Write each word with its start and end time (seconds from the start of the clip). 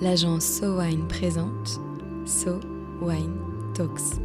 l'agence 0.00 0.44
So 0.44 0.78
Wine 0.78 1.06
présente 1.08 1.80
So 2.26 2.60
Wine 3.00 3.34
Talks. 3.74 4.20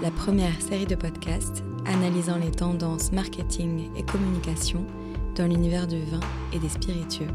La 0.00 0.10
première 0.10 0.60
série 0.60 0.86
de 0.86 0.94
podcasts 0.94 1.64
analysant 1.86 2.36
les 2.36 2.50
tendances 2.50 3.10
marketing 3.10 3.90
et 3.96 4.04
communication 4.04 4.86
dans 5.34 5.46
l'univers 5.46 5.86
du 5.86 5.98
vin 6.04 6.20
et 6.52 6.58
des 6.58 6.68
spiritueux. 6.68 7.26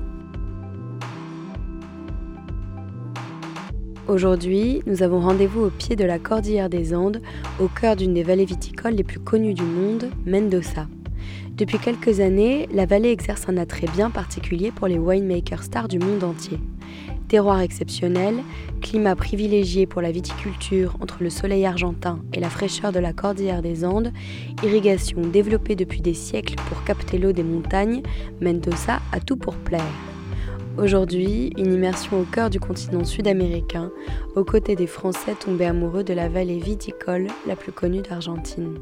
Aujourd'hui, 4.08 4.82
nous 4.88 5.04
avons 5.04 5.20
rendez-vous 5.20 5.66
au 5.66 5.70
pied 5.70 5.96
de 5.96 6.06
la 6.06 6.18
Cordillère 6.18 6.70
des 6.70 6.96
Andes, 6.96 7.22
au 7.60 7.68
cœur 7.68 7.96
d'une 7.96 8.14
des 8.14 8.24
vallées 8.24 8.46
viticoles 8.46 8.96
les 8.96 9.04
plus 9.04 9.20
connues 9.20 9.54
du 9.54 9.64
monde, 9.64 10.10
Mendoza. 10.26 10.88
Depuis 11.56 11.78
quelques 11.78 12.20
années, 12.20 12.68
la 12.74 12.86
vallée 12.86 13.10
exerce 13.10 13.50
un 13.50 13.58
attrait 13.58 13.88
bien 13.94 14.10
particulier 14.10 14.72
pour 14.72 14.88
les 14.88 14.98
winemakers 14.98 15.64
stars 15.64 15.88
du 15.88 16.00
monde 16.00 16.24
entier. 16.24 16.60
Terroir 17.28 17.62
exceptionnel, 17.62 18.38
climat 18.82 19.16
privilégié 19.16 19.86
pour 19.86 20.02
la 20.02 20.12
viticulture 20.12 20.96
entre 21.00 21.22
le 21.22 21.30
soleil 21.30 21.66
argentin 21.66 22.20
et 22.34 22.40
la 22.40 22.50
fraîcheur 22.50 22.92
de 22.92 23.00
la 23.00 23.14
cordillère 23.14 23.62
des 23.62 23.86
Andes, 23.86 24.12
irrigation 24.64 25.22
développée 25.22 25.76
depuis 25.76 26.02
des 26.02 26.16
siècles 26.16 26.56
pour 26.68 26.84
capter 26.86 27.20
l'eau 27.20 27.32
des 27.32 27.44
montagnes, 27.44 28.02
Mendoza 28.42 29.00
a 29.12 29.20
tout 29.20 29.38
pour 29.38 29.56
plaire. 29.56 29.94
Aujourd'hui, 30.78 31.52
une 31.58 31.74
immersion 31.74 32.22
au 32.22 32.24
cœur 32.24 32.50
du 32.50 32.60
continent 32.60 33.04
sud-américain, 33.04 33.92
aux 34.36 34.46
côtés 34.46 34.76
des 34.76 34.88
Français 34.88 35.36
tombés 35.40 35.66
amoureux 35.66 36.04
de 36.04 36.14
la 36.14 36.30
vallée 36.30 36.60
viticole 36.60 37.28
la 37.46 37.56
plus 37.56 37.74
connue 37.74 38.02
d'Argentine. 38.02 38.80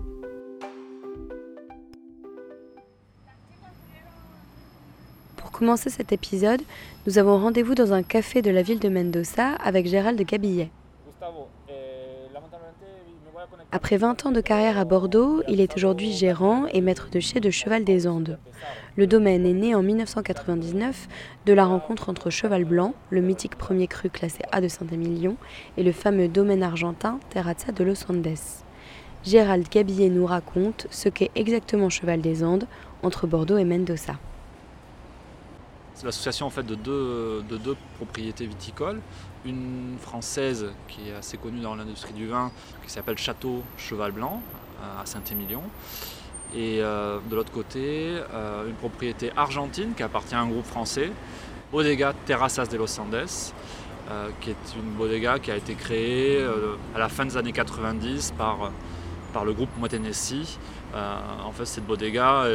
Commencer 5.57 5.89
cet 5.89 6.11
épisode, 6.11 6.61
nous 7.07 7.17
avons 7.17 7.39
rendez-vous 7.39 7.73
dans 7.73 7.91
un 7.91 8.03
café 8.03 8.43
de 8.43 8.51
la 8.51 8.61
ville 8.61 8.77
de 8.77 8.89
Mendoza 8.89 9.55
avec 9.55 9.87
Gérald 9.87 10.21
Gabillet. 10.21 10.69
Après 13.71 13.97
20 13.97 14.27
ans 14.27 14.31
de 14.31 14.39
carrière 14.39 14.77
à 14.77 14.85
Bordeaux, 14.85 15.41
il 15.47 15.59
est 15.59 15.75
aujourd'hui 15.75 16.11
gérant 16.11 16.67
et 16.67 16.81
maître 16.81 17.09
de 17.11 17.19
chez 17.19 17.39
de 17.39 17.49
Cheval 17.49 17.83
des 17.83 18.05
Andes. 18.05 18.37
Le 18.97 19.07
domaine 19.07 19.47
est 19.47 19.53
né 19.53 19.73
en 19.73 19.81
1999 19.81 21.07
de 21.47 21.53
la 21.53 21.65
rencontre 21.65 22.09
entre 22.09 22.29
Cheval 22.29 22.63
Blanc, 22.63 22.93
le 23.09 23.21
mythique 23.21 23.55
premier 23.55 23.87
cru 23.87 24.11
classé 24.11 24.43
A 24.51 24.61
de 24.61 24.67
Saint-Émilion, 24.67 25.37
et 25.77 25.83
le 25.83 25.91
fameux 25.91 26.27
domaine 26.27 26.61
argentin 26.61 27.19
Terrazza 27.31 27.71
de 27.71 27.83
Los 27.83 28.05
Andes. 28.11 28.37
Gérald 29.23 29.67
Gabillet 29.69 30.09
nous 30.09 30.27
raconte 30.27 30.85
ce 30.91 31.09
qu'est 31.09 31.31
exactement 31.33 31.89
Cheval 31.89 32.21
des 32.21 32.43
Andes 32.43 32.67
entre 33.01 33.25
Bordeaux 33.25 33.57
et 33.57 33.65
Mendoza. 33.65 34.13
C'est 35.97 36.05
l'association 36.05 36.45
en 36.45 36.51
fait 36.51 36.61
de 36.61 36.75
deux, 36.75 37.43
de 37.49 37.57
deux 37.57 37.75
propriétés 37.95 38.45
viticoles. 38.45 39.01
Une 39.45 39.97
française 39.99 40.67
qui 40.87 41.09
est 41.09 41.15
assez 41.15 41.37
connue 41.37 41.59
dans 41.59 41.73
l'industrie 41.73 42.13
du 42.13 42.27
vin, 42.27 42.51
qui 42.85 42.91
s'appelle 42.91 43.17
Château 43.17 43.63
Cheval 43.79 44.11
Blanc 44.11 44.43
à 44.79 45.07
Saint-Émilion. 45.07 45.63
Et 46.55 46.83
euh, 46.83 47.17
de 47.27 47.35
l'autre 47.35 47.51
côté, 47.51 48.21
euh, 48.31 48.67
une 48.67 48.75
propriété 48.75 49.31
argentine 49.35 49.95
qui 49.95 50.03
appartient 50.03 50.35
à 50.35 50.39
un 50.39 50.47
groupe 50.47 50.67
français, 50.67 51.09
Bodega 51.71 52.13
Terrazas 52.27 52.67
de 52.67 52.77
Los 52.77 52.99
Andes, 52.99 53.25
euh, 54.11 54.29
qui 54.39 54.51
est 54.51 54.75
une 54.75 54.91
bodega 54.91 55.39
qui 55.39 55.49
a 55.49 55.55
été 55.55 55.73
créée 55.73 56.45
à 56.93 56.99
la 56.99 57.09
fin 57.09 57.25
des 57.25 57.37
années 57.37 57.53
90 57.53 58.35
par, 58.37 58.71
par 59.33 59.45
le 59.45 59.53
groupe 59.53 59.75
Motenesi. 59.79 60.59
en 60.93 61.51
fait, 61.53 61.65
cette 61.65 61.87
bodega 61.87 62.45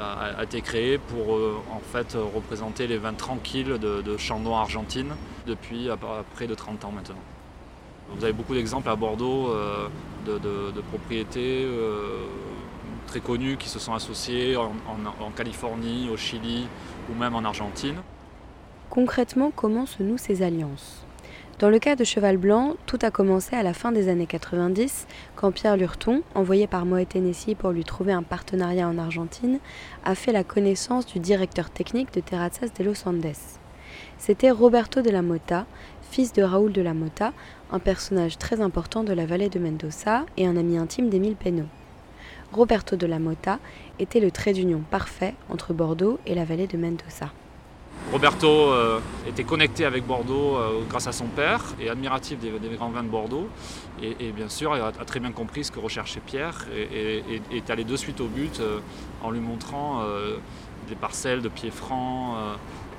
a, 0.00 0.42
été 0.42 0.60
créé 0.60 0.98
pour 0.98 1.34
euh, 1.34 1.56
en 1.70 1.80
fait 1.80 2.16
représenter 2.34 2.86
les 2.86 2.98
vins 2.98 3.14
tranquilles 3.14 3.78
de, 3.78 4.02
de 4.02 4.16
Chandon 4.16 4.54
Argentine 4.54 5.14
depuis 5.46 5.88
près 6.34 6.46
de 6.46 6.54
30 6.54 6.84
ans 6.84 6.92
maintenant. 6.92 7.16
Vous 8.10 8.22
avez 8.22 8.32
beaucoup 8.32 8.54
d'exemples 8.54 8.88
à 8.88 8.96
Bordeaux 8.96 9.48
euh, 9.48 9.88
de, 10.26 10.80
propriétés 10.92 11.64
euh, 11.64 12.26
très 13.06 13.20
connues 13.20 13.56
qui 13.56 13.68
se 13.68 13.78
sont 13.78 13.94
associées 13.94 14.56
en, 14.56 14.72
en, 15.20 15.30
Californie, 15.30 16.08
au 16.10 16.16
Chili 16.16 16.66
ou 17.10 17.14
même 17.18 17.34
en 17.34 17.44
Argentine. 17.44 17.96
Concrètement, 18.90 19.50
comment 19.54 19.86
se 19.86 20.02
nouent 20.02 20.18
ces 20.18 20.42
alliances? 20.42 21.05
Dans 21.58 21.70
le 21.70 21.78
cas 21.78 21.96
de 21.96 22.04
Cheval 22.04 22.36
Blanc, 22.36 22.74
tout 22.84 22.98
a 23.00 23.10
commencé 23.10 23.56
à 23.56 23.62
la 23.62 23.72
fin 23.72 23.90
des 23.90 24.08
années 24.08 24.26
90, 24.26 25.06
quand 25.36 25.52
Pierre 25.52 25.78
Lurton, 25.78 26.22
envoyé 26.34 26.66
par 26.66 26.84
Moet 26.84 27.08
Tennessee 27.08 27.54
pour 27.54 27.70
lui 27.70 27.82
trouver 27.82 28.12
un 28.12 28.22
partenariat 28.22 28.86
en 28.86 28.98
Argentine, 28.98 29.58
a 30.04 30.14
fait 30.14 30.32
la 30.32 30.44
connaissance 30.44 31.06
du 31.06 31.18
directeur 31.18 31.70
technique 31.70 32.12
de 32.12 32.20
Terrazas 32.20 32.68
de 32.78 32.84
Los 32.84 33.08
Andes. 33.08 33.32
C'était 34.18 34.50
Roberto 34.50 35.00
de 35.00 35.08
la 35.08 35.22
Mota, 35.22 35.64
fils 36.10 36.34
de 36.34 36.42
Raúl 36.42 36.72
de 36.72 36.82
la 36.82 36.92
Mota, 36.92 37.32
un 37.72 37.78
personnage 37.78 38.36
très 38.36 38.60
important 38.60 39.02
de 39.02 39.14
la 39.14 39.24
vallée 39.24 39.48
de 39.48 39.58
Mendoza 39.58 40.26
et 40.36 40.46
un 40.46 40.58
ami 40.58 40.76
intime 40.76 41.08
d'Émile 41.08 41.36
Penaud. 41.36 41.68
Roberto 42.52 42.96
de 42.96 43.06
la 43.06 43.18
Mota 43.18 43.60
était 43.98 44.20
le 44.20 44.30
trait 44.30 44.52
d'union 44.52 44.82
parfait 44.90 45.34
entre 45.48 45.72
Bordeaux 45.72 46.18
et 46.26 46.34
la 46.34 46.44
vallée 46.44 46.66
de 46.66 46.76
Mendoza. 46.76 47.32
Roberto 48.12 48.48
euh, 48.48 49.00
était 49.26 49.42
connecté 49.42 49.84
avec 49.84 50.06
Bordeaux 50.06 50.56
euh, 50.56 50.80
grâce 50.88 51.08
à 51.08 51.12
son 51.12 51.26
père 51.26 51.62
et 51.80 51.90
admiratif 51.90 52.38
des, 52.38 52.52
grands 52.76 52.90
vins 52.90 53.02
de 53.02 53.08
Bordeaux. 53.08 53.48
Et, 54.00 54.30
bien 54.32 54.48
sûr, 54.48 54.76
il 54.76 54.80
a, 54.80 54.92
très 54.92 55.20
bien 55.20 55.32
compris 55.32 55.64
ce 55.64 55.72
que 55.72 55.80
recherchait 55.80 56.20
Pierre 56.24 56.66
et, 56.72 57.40
est 57.50 57.70
allé 57.70 57.82
de 57.82 57.96
suite 57.96 58.20
au 58.20 58.26
but 58.26 58.60
euh, 58.60 58.78
en 59.22 59.30
lui 59.30 59.40
montrant 59.40 60.04
des 60.88 60.94
parcelles 60.94 61.42
de 61.42 61.48
pieds 61.48 61.70
francs 61.70 62.36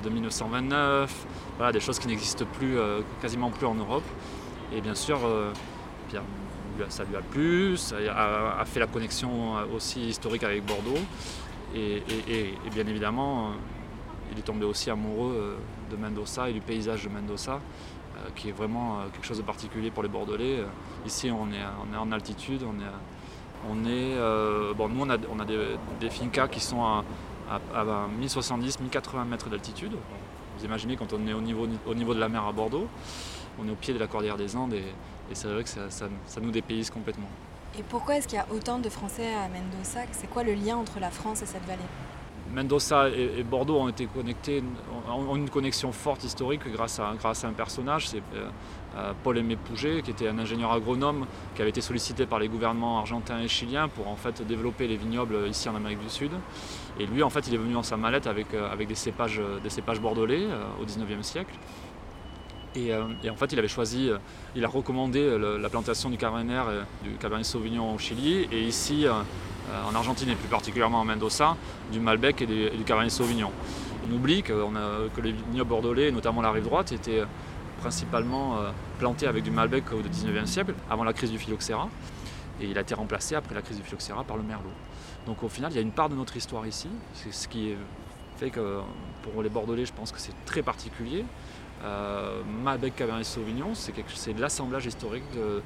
de 0.03 0.09
1929, 0.09 1.25
voilà, 1.57 1.71
des 1.71 1.79
choses 1.79 1.99
qui 1.99 2.07
n'existent 2.07 2.45
plus, 2.57 2.77
quasiment 3.21 3.49
plus 3.49 3.65
en 3.65 3.75
Europe. 3.75 4.03
Et 4.75 4.81
bien 4.81 4.95
sûr, 4.95 5.19
Pierre, 6.09 6.23
ça 6.89 7.03
lui 7.05 7.15
a 7.15 7.21
plu, 7.21 7.77
ça 7.77 7.95
a, 8.09 8.59
a, 8.59 8.65
fait 8.65 8.79
la 8.79 8.87
connexion 8.87 9.53
aussi 9.73 10.01
historique 10.01 10.43
avec 10.43 10.65
Bordeaux. 10.65 10.99
et 11.75 12.03
bien 12.73 12.87
évidemment, 12.87 13.53
il 14.31 14.39
est 14.39 14.43
tombé 14.43 14.65
aussi 14.65 14.89
amoureux 14.89 15.33
euh, 15.35 15.57
de 15.91 15.95
Mendoza 15.95 16.49
et 16.49 16.53
du 16.53 16.61
paysage 16.61 17.03
de 17.03 17.09
Mendoza, 17.09 17.53
euh, 17.53 18.29
qui 18.35 18.49
est 18.49 18.51
vraiment 18.51 18.99
euh, 18.99 19.03
quelque 19.11 19.25
chose 19.25 19.37
de 19.37 19.43
particulier 19.43 19.91
pour 19.91 20.03
les 20.03 20.09
Bordelais. 20.09 20.63
Ici, 21.05 21.31
on 21.31 21.47
est, 21.51 21.97
en 21.97 22.11
altitude, 22.11 22.63
on 22.63 22.79
est, 22.79 22.91
on 23.69 23.85
est 23.85 24.75
bon, 24.75 24.89
nous, 24.89 25.01
on 25.01 25.09
a, 25.09 25.13
a 25.13 25.45
des, 25.99 26.09
fincas 26.09 26.47
qui 26.47 26.59
sont 26.59 26.83
à, 26.83 27.03
1070, 28.19 28.79
1080 28.81 29.25
mètres 29.25 29.49
d'altitude. 29.49 29.93
Vous 30.57 30.65
imaginez 30.65 30.97
quand 30.97 31.13
on 31.13 31.27
est 31.27 31.33
au 31.33 31.41
niveau, 31.41 31.67
au 31.85 31.93
niveau 31.93 32.13
de 32.13 32.19
la 32.19 32.29
mer 32.29 32.43
à 32.43 32.51
Bordeaux, 32.51 32.87
on 33.59 33.67
est 33.67 33.71
au 33.71 33.75
pied 33.75 33.93
de 33.93 33.99
la 33.99 34.07
cordillère 34.07 34.37
des 34.37 34.55
Andes 34.55 34.73
et, 34.73 34.83
c'est 35.33 35.47
vrai 35.47 35.63
que 35.63 35.69
ça 35.69 36.41
nous 36.41 36.51
dépayse 36.51 36.89
complètement. 36.89 37.27
Et 37.77 37.83
pourquoi 37.83 38.15
est-ce 38.15 38.27
qu'il 38.27 38.37
y 38.37 38.41
a 38.41 38.47
autant 38.51 38.79
de 38.79 38.89
Français 38.89 39.33
à 39.33 39.47
Mendoza? 39.49 40.01
C'est 40.11 40.29
quoi 40.29 40.43
le 40.43 40.53
lien 40.53 40.77
entre 40.77 40.99
la 40.99 41.11
France 41.11 41.41
et 41.41 41.45
cette 41.45 41.65
vallée? 41.65 41.81
Mendoza 42.53 43.09
et, 43.09 43.43
Bordeaux 43.43 43.77
ont 43.77 43.89
été 43.89 44.05
connectés, 44.05 44.63
ont 45.09 45.35
une 45.35 45.49
connexion 45.49 45.91
forte 45.91 46.23
historique 46.23 46.61
grâce 46.71 46.99
à, 46.99 47.09
un 47.09 47.53
personnage, 47.53 48.09
c'est 48.09 48.21
euh, 48.35 48.49
euh, 48.95 49.13
Paul 49.23 49.37
Aimé 49.37 49.57
Pouget, 49.57 50.01
qui 50.01 50.11
était 50.11 50.27
un 50.27 50.39
ingénieur 50.39 50.71
agronome 50.71 51.25
qui 51.55 51.61
avait 51.61 51.69
été 51.69 51.81
sollicité 51.81 52.25
par 52.25 52.39
les 52.39 52.47
gouvernements 52.47 52.99
argentins 52.99 53.39
et 53.39 53.47
chiliens 53.47 53.87
pour 53.87 54.07
en 54.07 54.15
fait 54.15 54.45
développer 54.45 54.87
les 54.87 54.97
vignobles 54.97 55.47
ici 55.47 55.69
en 55.69 55.75
Amérique 55.75 55.99
du 55.99 56.09
Sud. 56.09 56.31
Et 56.99 57.05
lui, 57.05 57.21
en 57.21 57.29
fait, 57.29 57.47
il 57.47 57.53
est 57.53 57.57
venu 57.57 57.73
dans 57.73 57.83
sa 57.83 57.97
mallette 57.97 58.27
avec, 58.27 58.53
euh, 58.53 58.75
des, 58.75 58.95
cépages, 58.95 59.41
bordelais 60.01 60.47
au 60.81 60.85
19e 60.85 61.23
siècle. 61.23 61.53
Et, 62.75 62.93
en 62.93 63.35
fait, 63.35 63.53
il 63.53 63.57
avait 63.57 63.67
choisi, 63.67 64.11
il 64.55 64.63
a 64.63 64.67
recommandé 64.67 65.35
la 65.59 65.67
plantation 65.67 66.11
du 66.11 66.17
Cabernet, 66.17 66.61
du 67.03 67.09
Cabernet 67.13 67.45
Sauvignon 67.45 67.95
au 67.95 67.97
Chili, 67.97 68.47
et 68.51 68.61
ici 68.61 69.07
en 69.85 69.95
Argentine 69.95 70.29
et 70.29 70.35
plus 70.35 70.47
particulièrement 70.47 71.01
en 71.01 71.05
Mendoza, 71.05 71.55
du 71.91 71.99
Malbec 71.99 72.41
et, 72.41 72.45
du 72.45 72.83
Cabernet 72.85 73.11
Sauvignon. 73.11 73.51
On 74.07 74.13
oublie 74.13 74.43
que, 74.43 74.53
les 75.21 75.31
vignobles 75.31 75.69
bordelais, 75.69 76.11
notamment 76.11 76.41
la 76.41 76.51
rive 76.51 76.63
droite, 76.63 76.91
étaient 76.91 77.23
principalement 77.79 78.57
euh, 78.57 78.71
plantés 78.99 79.27
avec 79.27 79.43
du 79.43 79.51
Malbec 79.51 79.91
au 79.91 79.97
XIXe 79.97 80.49
siècle, 80.49 80.73
avant 80.89 81.03
la 81.03 81.13
crise 81.13 81.31
du 81.31 81.37
phylloxéra. 81.37 81.89
Et 82.59 82.65
il 82.65 82.77
a 82.77 82.81
été 82.81 82.95
remplacé 82.95 83.35
après 83.35 83.53
la 83.53 83.61
crise 83.61 83.77
du 83.77 83.83
phylloxéra 83.83 84.23
par 84.23 84.37
le 84.37 84.43
merlot. 84.43 84.71
Donc 85.25 85.43
au 85.43 85.49
final, 85.49 85.71
il 85.71 85.75
y 85.75 85.79
a 85.79 85.81
une 85.81 85.91
part 85.91 86.09
de 86.09 86.15
notre 86.15 86.35
histoire 86.37 86.65
ici, 86.65 86.89
c'est 87.13 87.33
ce 87.33 87.47
qui 87.47 87.75
fait 88.37 88.49
que 88.49 88.79
pour 89.23 89.43
les 89.43 89.49
Bordelais, 89.49 89.85
je 89.85 89.93
pense 89.93 90.11
que 90.11 90.19
c'est 90.19 90.33
très 90.45 90.61
particulier. 90.61 91.25
Euh, 91.83 92.41
Malbec 92.63 92.95
Cabernet 92.95 93.25
Sauvignon, 93.25 93.73
c'est 93.75 94.39
l'assemblage 94.39 94.85
historique 94.85 95.23
de, 95.35 95.61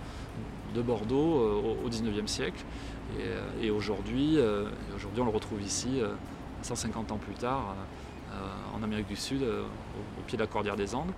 Bordeaux 0.80 1.76
au 1.84 1.90
XIXe 1.90 2.32
siècle. 2.32 2.64
Euh, 3.20 3.50
et, 3.62 3.72
aujourd'hui, 3.72 4.38
euh, 4.38 4.70
on 5.18 5.26
le 5.26 5.32
retrouve 5.32 5.62
ici, 5.62 6.02
150 6.62 7.12
euh, 7.12 7.14
ans 7.14 7.18
plus 7.18 7.34
tard, 7.34 7.76
en 8.74 8.82
Amérique 8.82 9.08
du 9.08 9.18
Sud, 9.18 9.44
au, 9.44 10.22
pied 10.26 10.38
de 10.38 10.44
la 10.44 10.48
Cordillère 10.48 10.78
des 10.78 10.96
Andes. 10.96 11.12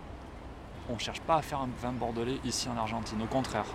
On 0.89 0.95
ne 0.95 1.00
cherche 1.00 1.21
pas 1.21 1.35
à 1.35 1.41
faire 1.41 1.59
un 1.59 1.69
vin 1.81 1.91
bordelais 1.91 2.39
ici 2.44 2.67
en 2.67 2.77
Argentine, 2.77 3.21
au 3.21 3.27
contraire. 3.27 3.65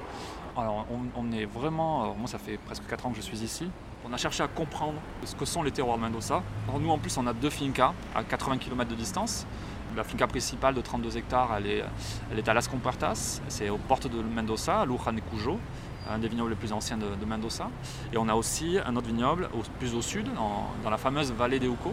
Alors, 0.56 0.86
on, 1.16 1.32
est 1.32 1.44
vraiment, 1.44 2.14
moi 2.14 2.26
ça 2.26 2.38
fait 2.38 2.58
presque 2.58 2.82
4 2.88 3.06
ans 3.06 3.10
que 3.10 3.16
je 3.16 3.22
suis 3.22 3.38
ici, 3.38 3.70
on 4.04 4.12
a 4.12 4.16
cherché 4.16 4.42
à 4.42 4.48
comprendre 4.48 5.00
ce 5.24 5.34
que 5.34 5.44
sont 5.44 5.62
les 5.62 5.70
terroirs 5.70 5.96
de 5.96 6.02
Mendoza. 6.02 6.42
nous 6.78 6.90
en 6.90 6.98
plus 6.98 7.16
on 7.16 7.26
a 7.26 7.32
deux 7.32 7.50
fincas 7.50 7.94
à 8.14 8.24
80 8.24 8.58
km 8.58 8.90
de 8.90 8.96
distance. 8.96 9.46
La 9.96 10.04
finca 10.04 10.26
principale 10.26 10.74
de 10.74 10.80
32 10.80 11.16
hectares, 11.16 11.56
elle 11.56 11.66
est, 12.38 12.48
à 12.48 12.54
Las 12.54 12.68
Compuertas, 12.68 13.40
c'est 13.48 13.68
aux 13.70 13.78
portes 13.78 14.06
de 14.06 14.22
Mendoza, 14.22 14.82
à 14.82 14.86
Cujo, 15.30 15.58
un 16.08 16.18
des 16.18 16.28
vignobles 16.28 16.50
les 16.50 16.56
plus 16.56 16.72
anciens 16.72 16.98
de, 16.98 17.24
Mendoza. 17.24 17.70
Et 18.12 18.18
on 18.18 18.28
a 18.28 18.34
aussi 18.34 18.78
un 18.84 18.96
autre 18.96 19.08
vignoble 19.08 19.48
plus 19.78 19.94
au 19.94 20.02
sud, 20.02 20.28
dans 20.82 20.90
la 20.90 20.98
fameuse 20.98 21.32
vallée 21.32 21.58
des 21.58 21.66
Uco, 21.66 21.92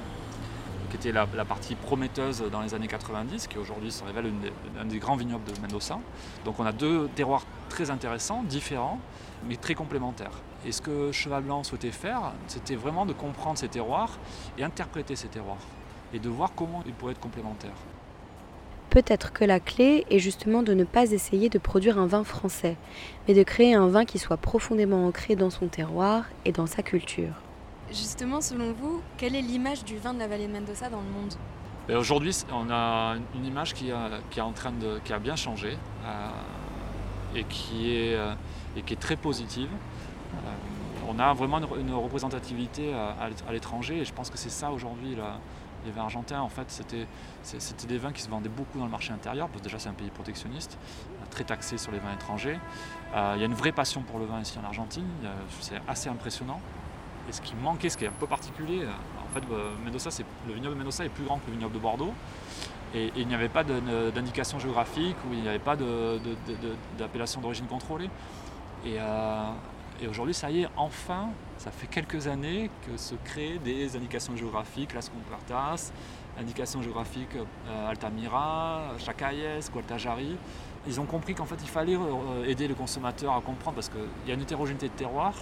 qui 0.89 0.97
était 0.97 1.11
la, 1.11 1.25
partie 1.45 1.75
prometteuse 1.75 2.43
dans 2.51 2.61
les 2.61 2.73
années 2.73 2.87
90, 2.87 3.47
qui 3.47 3.57
aujourd'hui 3.57 3.91
se 3.91 4.03
révèle 4.03 4.31
un 4.79 4.85
des 4.85 4.99
grands 4.99 5.15
vignobles 5.15 5.43
de 5.51 5.59
Mendoza. 5.61 5.99
Donc 6.43 6.59
on 6.59 6.65
a 6.65 6.71
deux 6.71 7.09
terroirs 7.15 7.43
très 7.69 7.89
intéressants, 7.89 8.43
différents, 8.43 8.99
mais 9.47 9.55
très 9.55 9.75
complémentaires. 9.75 10.31
Et 10.65 10.71
ce 10.71 10.81
que 10.81 11.11
Cheval 11.11 11.43
Blanc 11.43 11.63
souhaitait 11.63 11.91
faire, 11.91 12.33
c'était 12.47 12.75
vraiment 12.75 13.05
de 13.05 13.13
comprendre 13.13 13.57
ces 13.57 13.67
terroirs 13.67 14.17
et 14.57 14.63
interpréter 14.63 15.15
ces 15.15 15.27
terroirs, 15.27 15.57
et 16.13 16.19
de 16.19 16.29
voir 16.29 16.51
comment 16.55 16.83
ils 16.85 16.93
pourraient 16.93 17.13
être 17.13 17.19
complémentaires. 17.19 17.75
Peut-être 18.89 19.33
que 19.33 19.43
la 19.43 19.59
clé 19.59 20.05
est 20.09 20.19
justement 20.19 20.63
de 20.63 20.73
ne 20.73 20.85
pas 20.85 21.11
essayer 21.11 21.49
de 21.49 21.57
produire 21.57 21.99
un 21.99 22.07
vin 22.07 22.23
français, 22.23 22.77
mais 23.27 23.33
de 23.33 23.43
créer 23.43 23.73
un 23.73 23.87
vin 23.87 24.05
qui 24.05 24.19
soit 24.19 24.37
profondément 24.37 25.05
ancré 25.05 25.35
dans 25.35 25.49
son 25.49 25.67
terroir 25.67 26.23
et 26.45 26.51
dans 26.51 26.65
sa 26.65 26.81
culture. 26.81 27.33
Justement, 27.91 28.41
selon 28.41 28.71
vous, 28.73 29.01
quelle 29.17 29.35
est 29.35 29.41
l'image 29.41 29.83
du 29.83 29.97
vin 29.97 30.13
de 30.13 30.19
la 30.19 30.27
vallée 30.27 30.47
de 30.47 30.53
Mendoza 30.53 30.89
dans 30.89 31.01
le 31.01 31.09
monde? 31.09 31.33
Ben, 31.87 31.97
Aujourd'hui, 31.97 32.35
on 32.51 32.69
a 32.71 33.15
une 33.35 33.45
image 33.45 33.73
qui 33.73 33.91
a, 33.91 34.09
qui 34.31 34.41
en 34.41 34.53
train 34.53 34.71
de, 34.71 34.99
qui 35.03 35.13
a 35.13 35.19
bien 35.19 35.35
changé 35.35 35.77
euh, 36.05 36.29
et, 37.35 37.43
qui 37.43 37.95
est, 37.95 38.15
euh, 38.15 38.33
et 38.75 38.81
qui 38.81 38.93
est 38.93 38.99
très 38.99 39.15
positive. 39.15 39.69
Euh, 40.33 40.37
on 41.07 41.19
a 41.19 41.33
vraiment 41.33 41.59
une, 41.77 41.93
représentativité 41.93 42.91
à, 42.93 43.51
l'étranger 43.51 43.99
et 43.99 44.05
je 44.05 44.13
pense 44.13 44.31
que 44.31 44.37
c'est 44.37 44.49
ça 44.49 44.71
aujourd'hui 44.71 45.15
les 45.85 45.91
vins 45.91 46.03
argentins, 46.03 46.41
en 46.41 46.49
fait, 46.49 46.69
c'était, 46.69 47.07
des 47.87 47.97
vins 47.97 48.11
qui 48.11 48.21
se 48.21 48.29
vendaient 48.29 48.49
beaucoup 48.49 48.79
dans 48.79 48.85
le 48.85 48.91
marché 48.91 49.13
intérieur, 49.13 49.47
parce 49.47 49.59
que 49.59 49.63
déjà 49.65 49.79
c'est 49.79 49.89
un 49.89 49.93
pays 49.93 50.09
protectionniste, 50.09 50.77
très 51.29 51.43
taxé 51.43 51.77
sur 51.77 51.91
les 51.91 51.99
vins 51.99 52.13
étrangers. 52.13 52.59
il 53.13 53.39
y 53.39 53.43
a 53.43 53.45
une 53.45 53.53
vraie 53.53 53.71
passion 53.71 54.01
pour 54.01 54.19
le 54.19 54.25
vin 54.25 54.41
ici 54.41 54.57
en 54.59 54.65
Argentine, 54.65 55.07
c'est 55.61 55.81
assez 55.87 56.09
impressionnant. 56.09 56.59
Et 57.27 57.31
ce 57.31 57.41
qui 57.41 57.55
manquait, 57.55 57.89
ce 57.89 57.97
qui 57.97 58.05
est 58.05 58.09
un 58.09 58.19
peu 58.19 58.27
particulier, 58.27 58.81
euh, 58.83 58.89
en 59.23 59.33
fait, 59.33 59.43
euh, 59.51 59.71
Mendoza, 59.83 60.09
le 60.47 60.53
vignoble 60.53 60.75
de 60.75 60.79
Mendoza 60.79 61.05
est 61.05 61.09
plus 61.09 61.23
grand 61.23 61.37
que 61.39 61.47
le 61.47 61.53
vignoble 61.53 61.73
de 61.73 61.79
Bordeaux. 61.79 62.13
Et, 62.93 63.11
il 63.15 63.27
n'y 63.27 63.35
avait 63.35 63.49
pas 63.49 63.63
d'indication 63.63 64.59
géographique 64.59 65.17
ou 65.27 65.33
il 65.33 65.41
n'y 65.41 65.49
avait 65.49 65.59
pas 65.59 65.75
d'appellation 66.97 67.41
d'origine 67.41 67.65
contrôlée. 67.65 68.09
Euh, 68.85 69.51
et, 70.01 70.07
aujourd'hui, 70.07 70.33
ça 70.33 70.51
y 70.51 70.61
est, 70.61 70.69
enfin, 70.77 71.29
ça 71.57 71.71
fait 71.71 71.87
quelques 71.87 72.27
années 72.27 72.69
que 72.85 72.97
se 72.97 73.15
créent 73.23 73.59
des 73.59 73.95
indications 73.95 74.35
géographiques, 74.35 74.93
Las 74.93 75.09
Compuertas, 75.09 75.91
indications 76.39 76.81
géographiques 76.81 77.37
Altamira, 77.87 78.91
Chacayes, 78.99 79.69
Gualtajari. 79.71 80.37
Ils 80.87 80.99
ont 80.99 81.05
compris 81.05 81.33
qu'en 81.33 81.45
fait, 81.45 81.57
il 81.61 81.69
fallait 81.69 81.97
aider 82.45 82.67
le 82.67 82.75
consommateur 82.75 83.33
à 83.33 83.41
comprendre 83.41 83.75
parce 83.75 83.89
qu'il 83.89 84.27
y 84.27 84.31
a 84.31 84.33
une 84.33 84.41
hétérogénéité 84.41 84.89
de 84.89 84.93
terroir 84.93 85.33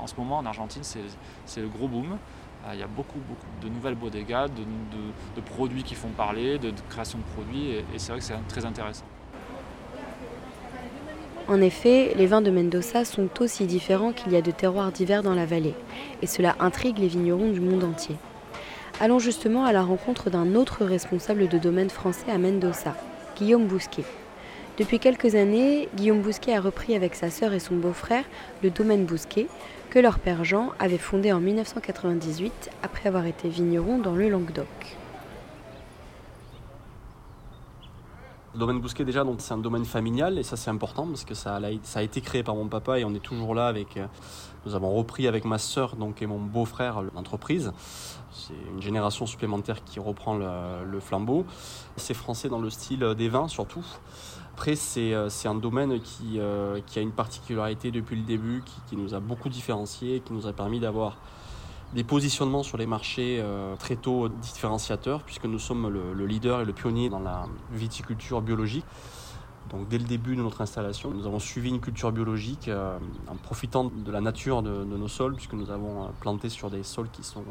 en 0.00 0.06
ce 0.06 0.14
moment 0.16 0.38
en 0.38 0.46
Argentine, 0.46 0.82
c'est 0.82 1.60
le 1.60 1.68
gros 1.68 1.88
boom. 1.88 2.18
Euh, 2.66 2.70
il 2.74 2.80
y 2.80 2.82
a 2.82 2.86
beaucoup, 2.86 3.20
beaucoup 3.20 3.46
de 3.62 3.68
nouvelles 3.68 3.94
bodegas, 3.94 4.48
de, 4.48 4.64
de, 5.36 5.40
produits 5.40 5.84
qui 5.84 5.94
font 5.94 6.08
parler, 6.08 6.58
de, 6.58 6.72
création 6.88 7.18
de 7.18 7.24
produits, 7.24 7.70
et, 7.70 7.84
c'est 7.98 8.10
vrai 8.10 8.18
que 8.18 8.24
c'est 8.24 8.48
très 8.48 8.64
intéressant. 8.64 9.04
En 11.48 11.62
effet, 11.62 12.12
les 12.14 12.26
vins 12.26 12.42
de 12.42 12.50
Mendoza 12.50 13.06
sont 13.06 13.30
aussi 13.40 13.64
différents 13.64 14.12
qu'il 14.12 14.32
y 14.32 14.36
a 14.36 14.42
de 14.42 14.50
terroirs 14.50 14.92
divers 14.92 15.22
dans 15.22 15.34
la 15.34 15.46
vallée, 15.46 15.74
et 16.20 16.26
cela 16.26 16.54
intrigue 16.60 16.98
les 16.98 17.08
vignerons 17.08 17.50
du 17.50 17.60
monde 17.60 17.84
entier. 17.84 18.16
Allons 19.00 19.18
justement 19.18 19.64
à 19.64 19.72
la 19.72 19.80
rencontre 19.80 20.28
d'un 20.28 20.54
autre 20.54 20.84
responsable 20.84 21.48
de 21.48 21.56
domaine 21.56 21.88
français 21.88 22.30
à 22.30 22.36
Mendoza, 22.36 22.94
Guillaume 23.38 23.66
Bousquet. 23.66 24.04
Depuis 24.76 24.98
quelques 24.98 25.36
années, 25.36 25.88
Guillaume 25.96 26.20
Bousquet 26.20 26.54
a 26.54 26.60
repris 26.60 26.94
avec 26.94 27.14
sa 27.14 27.30
sœur 27.30 27.54
et 27.54 27.60
son 27.60 27.76
beau-frère 27.76 28.24
le 28.62 28.68
domaine 28.68 29.06
Bousquet, 29.06 29.46
que 29.88 29.98
leur 29.98 30.18
père 30.18 30.44
Jean 30.44 30.72
avait 30.78 30.98
fondé 30.98 31.32
en 31.32 31.40
1998 31.40 32.68
après 32.82 33.08
avoir 33.08 33.24
été 33.24 33.48
vigneron 33.48 33.96
dans 33.96 34.14
le 34.14 34.28
Languedoc. 34.28 34.66
Le 38.58 38.66
domaine 38.66 38.80
Bousquet 38.80 39.04
déjà, 39.04 39.24
c'est 39.38 39.54
un 39.54 39.58
domaine 39.58 39.84
familial 39.84 40.36
et 40.36 40.42
ça 40.42 40.56
c'est 40.56 40.68
important 40.68 41.06
parce 41.06 41.24
que 41.24 41.32
ça 41.32 41.60
a, 41.94 42.02
été 42.02 42.20
créé 42.20 42.42
par 42.42 42.56
mon 42.56 42.66
papa 42.66 42.98
et 42.98 43.04
on 43.04 43.14
est 43.14 43.22
toujours 43.22 43.54
là 43.54 43.68
avec. 43.68 43.96
Euh, 43.96 44.06
nous 44.66 44.74
avons 44.74 44.92
repris 44.92 45.28
avec 45.28 45.44
ma 45.44 45.58
sœur 45.58 45.94
donc 45.94 46.22
et 46.22 46.26
mon 46.26 46.40
beau-frère 46.40 47.02
l'entreprise. 47.14 47.72
C'est 48.32 48.54
une 48.74 48.82
génération 48.82 49.26
supplémentaire 49.26 49.84
qui 49.84 50.00
reprend 50.00 50.36
le, 50.36 50.98
flambeau. 50.98 51.46
C'est 51.94 52.14
français 52.14 52.48
dans 52.48 52.58
le 52.58 52.68
style 52.68 53.14
des 53.16 53.28
vins 53.28 53.46
surtout. 53.46 53.86
Après, 54.54 54.74
euh, 54.96 55.28
c'est 55.28 55.46
un 55.46 55.54
domaine 55.54 56.00
qui, 56.00 56.40
euh, 56.40 56.80
qui, 56.84 56.98
a 56.98 57.02
une 57.02 57.12
particularité 57.12 57.92
depuis 57.92 58.16
le 58.16 58.24
début, 58.24 58.64
qui, 58.88 58.96
nous 58.96 59.14
a 59.14 59.20
beaucoup 59.20 59.50
différenciés, 59.50 60.18
qui 60.18 60.32
nous 60.32 60.48
a 60.48 60.52
permis 60.52 60.80
d'avoir 60.80 61.16
des 61.94 62.04
positionnements 62.04 62.62
sur 62.62 62.76
les 62.76 62.86
marchés 62.86 63.40
euh, 63.40 63.76
très 63.76 63.96
tôt 63.96 64.28
différenciateurs, 64.28 65.22
puisque 65.22 65.44
nous 65.44 65.58
sommes 65.58 65.88
le, 65.88 66.26
leader 66.26 66.60
et 66.60 66.64
le 66.64 66.72
pionnier 66.72 67.08
dans 67.08 67.20
la 67.20 67.46
viticulture 67.72 68.42
biologique. 68.42 68.84
Donc 69.70 69.88
dès 69.88 69.98
le 69.98 70.04
début 70.04 70.34
de 70.34 70.42
notre 70.42 70.62
installation, 70.62 71.10
nous 71.10 71.26
avons 71.26 71.38
suivi 71.38 71.68
une 71.68 71.80
culture 71.80 72.10
biologique 72.10 72.70
en 73.26 73.36
profitant 73.36 73.84
de 73.84 74.10
la 74.10 74.22
nature 74.22 74.62
de, 74.62 74.84
nos 74.84 75.08
sols, 75.08 75.34
puisque 75.34 75.52
nous 75.52 75.70
avons 75.70 76.08
planté 76.20 76.48
sur 76.48 76.70
des 76.70 76.82
sols 76.82 77.10
qui, 77.10 77.22
sont, 77.22 77.44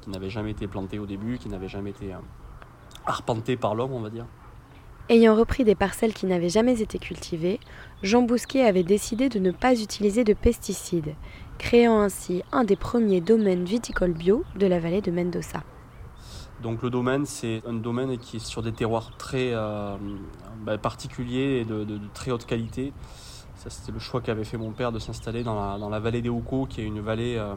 qui 0.00 0.10
n'avaient 0.10 0.30
jamais 0.30 0.52
été 0.52 0.68
plantés 0.68 1.00
au 1.00 1.06
début, 1.06 1.36
qui 1.38 1.48
n'avaient 1.48 1.68
jamais 1.68 1.90
été 1.90 2.14
arpentés 3.06 3.56
par 3.56 3.74
l'homme, 3.74 3.92
on 3.92 4.00
va 4.00 4.10
dire. 4.10 4.26
Ayant 5.10 5.34
repris 5.34 5.64
des 5.64 5.74
parcelles 5.74 6.14
qui 6.14 6.24
n'avaient 6.24 6.48
jamais 6.48 6.80
été 6.80 6.98
cultivées, 6.98 7.60
Jean 8.02 8.22
Bousquet 8.22 8.64
avait 8.64 8.82
décidé 8.82 9.28
de 9.28 9.38
ne 9.38 9.50
pas 9.50 9.78
utiliser 9.78 10.24
de 10.24 10.32
pesticides, 10.32 11.14
créant 11.58 12.00
ainsi 12.00 12.42
un 12.52 12.64
des 12.64 12.76
premiers 12.76 13.20
domaines 13.20 13.64
viticoles 13.64 14.12
bio 14.12 14.44
de 14.56 14.66
la 14.66 14.80
vallée 14.80 15.00
de 15.00 15.10
Mendoza. 15.10 15.62
Donc 16.62 16.82
le 16.82 16.90
domaine, 16.90 17.26
c'est 17.26 17.62
un 17.66 17.74
domaine 17.74 18.16
qui 18.18 18.36
est 18.36 18.44
sur 18.44 18.62
des 18.62 18.72
terroirs 18.72 19.10
très 19.18 19.50
euh, 19.52 19.96
bah, 20.64 20.78
particuliers 20.78 21.60
et 21.60 21.64
de, 21.64 21.98
très 22.14 22.30
haute 22.30 22.46
qualité. 22.46 22.92
Ça, 23.56 23.70
c'était 23.70 23.92
le 23.92 23.98
choix 23.98 24.20
qu'avait 24.20 24.44
fait 24.44 24.56
mon 24.56 24.72
père 24.72 24.92
de 24.92 24.98
s'installer 24.98 25.42
dans 25.42 25.88
la, 25.88 26.00
vallée 26.00 26.22
des 26.22 26.28
Uco, 26.28 26.66
qui 26.66 26.80
est 26.80 26.84
une 26.84 27.00
vallée 27.00 27.36
euh, 27.36 27.54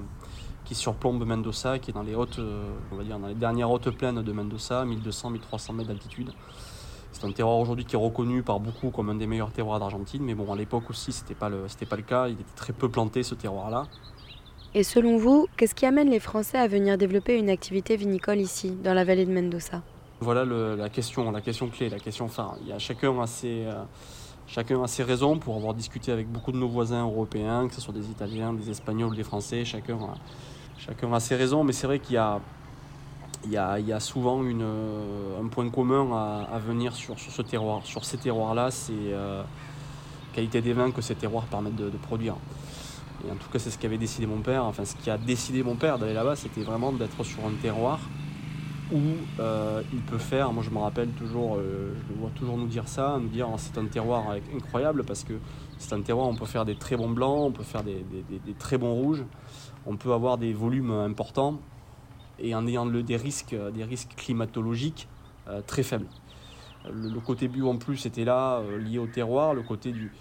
qui 0.66 0.76
surplombe 0.76 1.26
Mendoza, 1.26 1.80
qui 1.80 1.92
est 1.92 1.94
dans 1.94 2.04
les 2.04 2.16
hautes, 2.16 2.40
euh, 2.40 2.70
on 2.92 2.96
va 2.98 3.04
dire, 3.04 3.20
dans 3.20 3.28
les 3.28 3.36
dernières 3.36 3.72
hautes 3.72 3.90
plaines 3.92 4.22
de 4.22 4.32
Mendoza, 4.32 4.86
1200-1300 4.86 5.76
mètres 5.76 5.88
d'altitude. 5.88 6.32
C'est 7.20 7.26
un 7.26 7.32
terroir 7.32 7.58
aujourd'hui 7.58 7.84
qui 7.84 7.96
est 7.96 8.00
reconnu 8.00 8.44
par 8.44 8.60
beaucoup 8.60 8.92
comme 8.92 9.10
un 9.10 9.16
des 9.16 9.26
meilleurs 9.26 9.52
terroirs 9.52 9.80
d'Argentine, 9.80 10.22
mais 10.22 10.36
bon, 10.36 10.54
à 10.54 10.56
l'époque 10.56 10.88
aussi, 10.92 11.12
ce 11.12 11.24
n'était 11.24 11.34
pas, 11.34 11.50
le, 11.50 11.66
pas 11.90 11.96
le 11.96 12.04
cas. 12.04 12.28
Il 12.28 12.34
était 12.34 12.44
très 12.56 12.74
peu 12.74 12.90
planté 12.90 13.24
ce 13.24 13.34
terroir-là. 13.34 13.88
Et 14.76 14.84
selon 14.84 15.18
vous, 15.18 15.48
qu'est-ce 15.58 15.74
qui 15.74 15.88
amène 15.88 16.12
les 16.12 16.20
Français 16.20 16.60
à 16.60 16.68
venir 16.68 16.96
développer 16.96 17.36
une 17.40 17.50
activité 17.50 17.96
vinicole 17.96 18.38
ici, 18.38 18.70
dans 18.84 18.94
la 18.94 19.04
vallée 19.04 19.26
de 19.26 19.32
Mendoza? 19.32 19.82
Voilà 20.20 20.46
la 20.46 20.90
question, 20.90 21.32
la 21.32 21.42
question 21.42 21.70
clé, 21.70 21.90
la 21.90 21.98
question 21.98 22.28
phare. 22.28 22.56
Il 22.62 22.68
y 22.68 22.72
a 22.72 22.78
chacun 22.78 23.20
a 23.20 23.26
ses, 23.26 23.66
euh, 23.66 23.82
chacun 24.46 24.84
a 24.84 24.88
ses 24.88 25.02
raisons 25.02 25.40
pour 25.40 25.56
avoir 25.56 25.74
discuté 25.74 26.12
avec 26.12 26.32
beaucoup 26.32 26.52
de 26.52 26.58
nos 26.58 26.70
voisins 26.70 27.02
européens, 27.02 27.68
que 27.68 27.74
ce 27.74 27.82
soit 27.82 27.96
des 27.96 28.12
Italiens, 28.12 28.54
des 28.54 28.70
Espagnols, 28.70 29.16
des 29.16 29.24
Français. 29.24 29.66
Chacun 29.66 29.98
chacun 30.78 31.12
a 31.12 31.20
ses 31.20 31.36
raisons, 31.36 31.64
mais 31.64 31.74
c'est 31.74 31.88
vrai 31.88 31.98
qu'il 31.98 32.14
y 32.14 32.20
a 32.20 32.40
il 33.48 33.54
y, 33.54 33.94
a, 33.94 34.00
souvent 34.00 34.42
euh, 34.44 35.42
un 35.42 35.48
point 35.48 35.70
commun 35.70 36.46
à, 36.52 36.60
venir 36.60 36.94
sur, 36.94 37.18
ce 37.18 37.42
terroir. 37.42 37.86
Sur 37.86 38.04
ces 38.04 38.18
terroirs-là, 38.18 38.72
c'est 38.72 38.92
la 38.92 39.18
euh, 39.18 39.44
qualité 40.34 40.62
des 40.62 40.74
vins 40.74 40.92
que 40.92 41.02
ces 41.02 41.16
terroirs 41.16 41.46
permettent 41.46 41.76
de, 41.76 41.90
produire. 41.90 42.36
Et 43.26 43.32
en 43.32 43.36
tout 43.36 43.50
cas, 43.50 43.60
c'est 43.60 43.72
ce 43.72 43.78
qu'avait 43.78 43.98
décidé 43.98 44.28
mon 44.28 44.42
père. 44.42 44.66
Enfin, 44.66 44.84
ce 44.84 44.96
qui 44.96 45.10
a 45.10 45.18
décidé 45.18 45.64
mon 45.64 45.76
père 45.76 45.98
d'aller 45.98 46.14
là-bas, 46.14 46.36
c'était 46.36 46.62
vraiment 46.62 46.92
d'être 46.92 47.24
sur 47.24 47.46
un 47.46 47.54
terroir 47.62 48.00
où 48.92 49.02
euh, 49.40 49.82
il 49.94 50.00
peut 50.00 50.18
faire, 50.18 50.54
moi 50.54 50.64
je 50.64 50.70
me 50.70 50.78
rappelle 50.78 51.10
toujours, 51.10 51.58
je 51.58 52.14
le 52.14 52.20
vois 52.20 52.30
toujours 52.36 52.58
nous 52.58 52.68
dire 52.68 52.88
ça, 52.88 53.18
nous 53.22 53.28
dire 53.28 53.50
c'est 53.58 53.78
un 53.78 53.86
terroir 53.86 54.24
incroyable 54.56 55.04
parce 55.04 55.26
que 55.26 55.34
c'est 55.78 55.92
un 55.92 56.00
terroir 56.02 56.28
où 56.28 56.30
on 56.30 56.36
peut 56.36 56.46
faire 56.46 56.64
des 56.64 56.76
très 56.76 56.96
bons 56.96 57.10
blancs, 57.10 57.48
on 57.48 57.52
peut 57.52 57.64
faire 57.64 57.84
des 57.84 58.06
très 58.60 58.78
bons 58.78 58.94
rouges, 58.94 59.26
on 59.86 59.98
peut 59.98 60.14
avoir 60.14 60.38
des 60.38 60.54
volumes 60.54 60.92
importants 60.92 61.60
et 62.40 62.56
en 62.56 62.68
ayant 62.68 62.86
des, 62.86 63.16
risques, 63.16 63.54
euh, 63.54 63.72
des 63.72 63.84
risques 63.84 64.14
climatologiques 64.16 65.08
euh, 65.48 65.62
très 65.66 65.84
faibles. 65.84 66.08
Le, 66.92 67.20
côté 67.20 67.48
bio 67.48 67.70
en 67.70 67.78
plus 67.78 68.06
était 68.06 68.26
là, 68.26 68.60
euh, 68.60 68.78
lié 68.78 69.00
au 69.00 69.08
terroir, 69.08 69.54
le 69.54 69.64
côté 69.64 69.92
du 69.92 70.12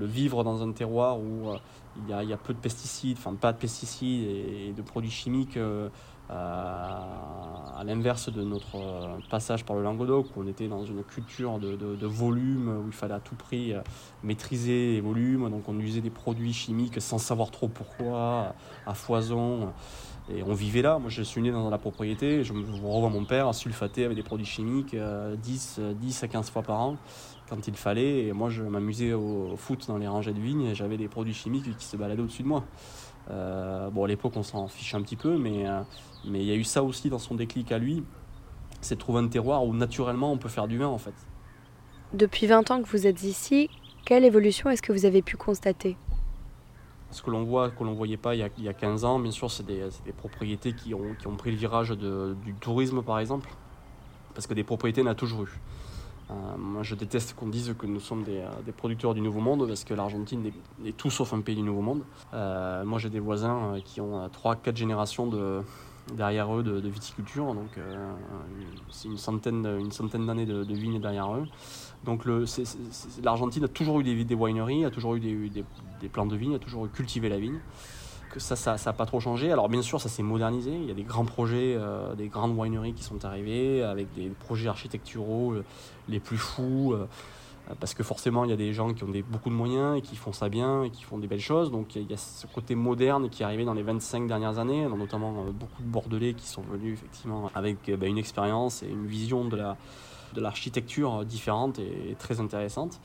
vivre 0.00 0.42
dans 0.42 0.66
un 0.66 0.72
terroir 0.72 1.20
où 1.20 1.52
il 1.96 2.10
y, 2.10 2.12
a, 2.12 2.24
il, 2.24 2.28
y 2.28 2.32
a, 2.32 2.36
peu 2.36 2.52
de 2.52 2.58
pesticides, 2.58 3.16
enfin 3.18 3.34
pas 3.34 3.52
de 3.52 3.58
pesticides 3.58 4.26
et, 4.28 4.72
de 4.76 4.82
produits 4.82 5.12
chimiques 5.12 5.56
à 6.28 7.84
l'inverse 7.86 8.32
de 8.32 8.42
notre 8.42 9.20
passage 9.30 9.64
par 9.64 9.76
le 9.76 9.84
Languedoc, 9.84 10.26
où 10.34 10.40
on 10.40 10.48
était 10.48 10.66
dans 10.66 10.84
une 10.84 11.04
culture 11.04 11.60
de, 11.60 12.06
volume, 12.06 12.80
où 12.84 12.88
il 12.88 12.92
fallait 12.92 13.14
à 13.14 13.20
tout 13.20 13.36
prix 13.36 13.74
maîtriser 14.24 14.94
les 14.94 15.00
volumes, 15.00 15.48
donc 15.48 15.68
on 15.68 15.78
usait 15.78 16.00
des 16.00 16.10
produits 16.10 16.52
chimiques 16.52 17.00
sans 17.00 17.18
savoir 17.18 17.52
trop 17.52 17.68
pourquoi, 17.68 18.56
à 18.86 18.94
foison. 18.94 19.72
Et 20.32 20.42
on 20.42 20.54
vivait 20.54 20.82
là. 20.82 20.98
Moi, 20.98 21.10
je 21.10 21.22
suis 21.22 21.42
né 21.42 21.50
dans 21.50 21.68
la 21.68 21.78
propriété. 21.78 22.44
Je 22.44 22.52
me 22.52 22.64
revois 22.86 23.10
mon 23.10 23.24
père 23.24 23.54
sulfaté 23.54 24.04
avec 24.04 24.16
des 24.16 24.22
produits 24.22 24.46
chimiques 24.46 24.96
10, 24.96 25.80
10 25.94 26.22
à 26.22 26.28
15 26.28 26.50
fois 26.50 26.62
par 26.62 26.80
an 26.80 26.96
quand 27.48 27.68
il 27.68 27.76
fallait. 27.76 28.26
Et 28.26 28.32
moi, 28.32 28.48
je 28.48 28.62
m'amusais 28.62 29.12
au 29.12 29.54
foot 29.56 29.86
dans 29.86 29.98
les 29.98 30.08
rangées 30.08 30.32
de 30.32 30.40
vignes 30.40 30.64
et 30.64 30.74
j'avais 30.74 30.96
des 30.96 31.08
produits 31.08 31.34
chimiques 31.34 31.76
qui 31.76 31.84
se 31.84 31.96
baladaient 31.96 32.22
au-dessus 32.22 32.42
de 32.42 32.48
moi. 32.48 32.64
Euh, 33.30 33.90
bon, 33.90 34.04
à 34.04 34.08
l'époque, 34.08 34.34
on 34.36 34.42
s'en 34.42 34.68
fiche 34.68 34.94
un 34.94 35.02
petit 35.02 35.16
peu, 35.16 35.38
mais 35.38 35.68
euh, 35.68 35.82
mais 36.26 36.40
il 36.40 36.46
y 36.46 36.52
a 36.52 36.54
eu 36.54 36.64
ça 36.64 36.82
aussi 36.82 37.10
dans 37.10 37.18
son 37.18 37.34
déclic 37.34 37.72
à 37.72 37.78
lui. 37.78 38.02
C'est 38.80 38.96
de 38.96 39.00
trouver 39.00 39.20
un 39.20 39.28
terroir 39.28 39.64
où 39.64 39.74
naturellement 39.74 40.32
on 40.32 40.38
peut 40.38 40.48
faire 40.48 40.68
du 40.68 40.78
vin 40.78 40.88
en 40.88 40.98
fait. 40.98 41.14
Depuis 42.12 42.46
20 42.46 42.70
ans 42.70 42.82
que 42.82 42.88
vous 42.88 43.06
êtes 43.06 43.22
ici, 43.22 43.70
quelle 44.04 44.24
évolution 44.24 44.70
est-ce 44.70 44.82
que 44.82 44.92
vous 44.92 45.06
avez 45.06 45.22
pu 45.22 45.36
constater? 45.36 45.96
Ce 47.14 47.22
que 47.22 47.30
l'on 47.30 47.44
voit, 47.44 47.70
que 47.70 47.84
l'on 47.84 47.92
ne 47.92 47.96
voyait 47.96 48.16
pas 48.16 48.34
il 48.34 48.40
y, 48.40 48.68
a, 48.68 48.74
15 48.74 49.04
ans, 49.04 49.20
bien 49.20 49.30
sûr, 49.30 49.48
c'est 49.48 49.64
des, 49.64 49.88
propriétés 50.16 50.72
qui 50.72 50.94
ont, 50.94 51.36
pris 51.38 51.52
le 51.52 51.56
virage 51.56 51.90
du 51.90 52.54
tourisme, 52.60 53.02
par 53.02 53.20
exemple. 53.20 53.48
Parce 54.34 54.48
que 54.48 54.54
des 54.54 54.64
propriétés, 54.64 55.00
on 55.02 55.06
a 55.06 55.14
toujours 55.14 55.44
eu. 55.44 55.60
Euh, 56.30 56.34
moi, 56.58 56.82
je 56.82 56.96
déteste 56.96 57.34
qu'on 57.34 57.46
dise 57.46 57.72
que 57.78 57.86
nous 57.86 58.00
sommes 58.00 58.24
des, 58.24 58.38
euh, 58.38 58.72
producteurs 58.76 59.14
du 59.14 59.20
Nouveau 59.20 59.40
Monde, 59.40 59.68
parce 59.68 59.84
que 59.84 59.94
l'Argentine 59.94 60.50
est, 60.84 60.96
tout 60.96 61.10
sauf 61.10 61.32
un 61.32 61.40
pays 61.40 61.54
du 61.54 61.62
Nouveau 61.62 61.82
Monde. 61.82 62.02
Euh, 62.32 62.84
moi, 62.84 62.98
j'ai 62.98 63.10
des 63.10 63.20
voisins 63.20 63.76
qui 63.84 64.00
ont 64.00 64.28
3-4 64.28 64.76
générations 64.76 65.28
de, 65.28 65.60
derrière 66.14 66.52
eux 66.56 66.64
de, 66.64 66.88
viticulture, 66.88 67.54
donc 67.54 67.78
c'est 68.90 69.06
une 69.06 69.18
centaine, 69.18 69.62
d'années 69.62 70.46
de, 70.46 70.74
vignes 70.74 71.00
derrière 71.00 71.32
eux. 71.36 71.46
Donc 72.04 72.24
l'Argentine 73.22 73.64
a 73.64 73.68
toujours 73.68 74.00
eu 74.00 74.04
des, 74.04 74.24
des 74.24 74.34
wineries, 74.34 74.84
a 74.84 74.90
toujours 74.90 75.14
eu 75.14 75.20
des, 75.20 75.64
des, 76.00 76.08
plants 76.08 76.26
de 76.26 76.36
vignes, 76.36 76.54
a 76.54 76.58
toujours 76.58 76.90
cultivé 76.90 77.28
la 77.28 77.38
vigne 77.38 77.60
ça, 78.38 78.76
n'a 78.84 78.92
pas 78.92 79.06
trop 79.06 79.20
changé. 79.20 79.50
Alors 79.52 79.68
bien 79.68 79.82
sûr, 79.82 80.00
ça 80.00 80.08
s'est 80.08 80.22
modernisé. 80.22 80.70
Il 80.72 80.86
y 80.86 80.90
a 80.90 80.94
des 80.94 81.02
grands 81.02 81.24
projets, 81.24 81.76
euh, 81.76 82.14
des 82.14 82.28
grandes 82.28 82.56
wineries 82.56 82.94
qui 82.94 83.04
sont 83.04 83.24
arrivés 83.24 83.82
avec 83.82 84.12
des 84.14 84.28
projets 84.28 84.68
architecturaux 84.68 85.52
euh, 85.52 85.64
les 86.08 86.20
plus 86.20 86.38
fous. 86.38 86.92
Euh, 86.92 87.06
parce 87.80 87.94
que 87.94 88.02
forcément, 88.02 88.44
il 88.44 88.50
y 88.50 88.52
a 88.52 88.56
des 88.56 88.74
gens 88.74 88.92
qui 88.92 89.04
ont 89.04 89.12
beaucoup 89.30 89.48
de 89.48 89.54
moyens 89.54 89.96
et 89.96 90.02
qui 90.02 90.16
font 90.16 90.34
ça 90.34 90.50
bien 90.50 90.84
et 90.84 90.90
qui 90.90 91.02
font 91.02 91.16
des 91.16 91.26
belles 91.26 91.40
choses. 91.40 91.70
Donc 91.70 91.96
il 91.96 92.10
y 92.10 92.12
a 92.12 92.18
ce 92.18 92.46
côté 92.46 92.74
moderne 92.74 93.30
qui 93.30 93.42
est 93.42 93.46
arrivé 93.46 93.64
dans 93.64 93.72
les 93.72 93.82
25 93.82 94.26
dernières 94.26 94.58
années, 94.58 94.86
notamment 94.86 95.46
beaucoup 95.46 95.82
de 95.82 95.88
Bordelais 95.88 96.34
qui 96.34 96.46
sont 96.46 96.60
venus 96.60 96.92
effectivement 96.92 97.50
avec 97.54 97.90
bah, 97.98 98.06
une 98.06 98.18
expérience 98.18 98.82
et 98.82 98.88
une 98.88 99.06
vision 99.06 99.46
de 99.46 99.56
la, 99.56 99.78
de 100.34 101.24
différente 101.24 101.78
et 101.78 102.14
très 102.18 102.40
intéressante. 102.40 103.00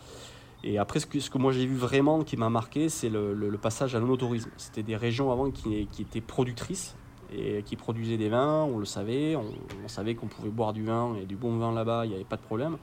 Et 0.63 0.77
après, 0.77 0.99
ce 0.99 1.05
que, 1.05 1.37
moi 1.37 1.51
j'ai 1.51 1.65
vu 1.65 1.75
vraiment 1.75 2.23
qui 2.23 2.35
m'a 2.35 2.49
marqué, 2.49 2.89
c'est 2.89 3.09
le, 3.09 3.57
passage 3.61 3.95
à 3.95 3.99
l'onotourisme. 3.99 4.49
C'était 4.57 4.83
des 4.83 4.95
régions 4.95 5.31
avant 5.31 5.51
qui, 5.51 5.87
étaient 5.99 6.21
productrices 6.21 6.95
et 7.33 7.63
qui 7.63 7.75
produisaient 7.75 8.17
des 8.17 8.29
vins, 8.29 8.63
on 8.63 8.77
le 8.79 8.85
savait, 8.85 9.35
on, 9.35 9.87
savait 9.87 10.15
qu'on 10.15 10.27
pouvait 10.27 10.49
boire 10.49 10.73
du 10.73 10.83
vin 10.83 11.15
et 11.15 11.25
du 11.25 11.35
bon 11.35 11.57
vin 11.57 11.73
là-bas, 11.73 12.05
il 12.05 12.09
n'y 12.09 12.15
avait 12.15 12.23
pas 12.23 12.37
de 12.37 12.41
problème. 12.41 12.77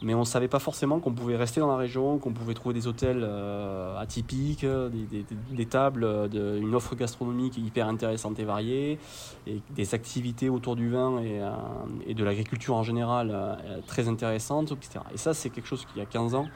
Mais 0.00 0.14
on 0.14 0.20
ne 0.20 0.24
savait 0.24 0.48
pas 0.48 0.60
forcément 0.60 1.00
qu'on 1.00 1.12
pouvait 1.12 1.36
rester 1.36 1.60
dans 1.60 1.66
la 1.66 1.76
région, 1.76 2.18
qu'on 2.18 2.32
pouvait 2.32 2.54
trouver 2.54 2.72
des 2.72 2.86
hôtels 2.86 3.22
euh, 3.22 3.98
atypiques, 3.98 4.64
des, 4.64 5.24
des, 5.50 5.66
tables, 5.66 6.28
de, 6.28 6.56
une 6.60 6.74
offre 6.74 6.94
gastronomique 6.94 7.58
hyper 7.58 7.88
intéressante 7.88 8.38
et 8.38 8.44
variée, 8.44 8.98
et 9.48 9.60
des 9.70 9.94
activités 9.94 10.48
autour 10.48 10.76
du 10.76 10.88
vin 10.88 11.20
et, 11.20 11.40
euh, 11.40 12.14
de 12.14 12.24
l'agriculture 12.24 12.76
en 12.76 12.84
général 12.84 13.30
euh, 13.32 13.56
très 13.88 14.08
intéressantes, 14.08 14.70
etc. 14.70 15.00
Et 15.12 15.16
ça, 15.16 15.34
c'est 15.34 15.50
quelque 15.50 15.66
chose 15.66 15.84
qui, 15.84 15.92
il 15.96 15.98
y 15.98 16.02
a 16.02 16.06
15 16.06 16.34
ans, 16.36 16.46